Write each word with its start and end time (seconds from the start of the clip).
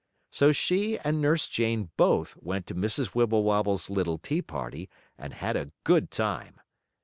So 0.31 0.51
she 0.51 0.97
and 0.97 1.21
Nurse 1.21 1.47
Jane 1.47 1.91
both 1.95 2.35
went 2.37 2.65
to 2.65 2.73
Mrs. 2.73 3.13
Wibblewobble's 3.13 3.87
little 3.91 4.17
tea 4.17 4.41
party, 4.41 4.89
and 5.15 5.31
had 5.31 5.55
a 5.55 5.71
good 5.83 6.09
time. 6.09 6.59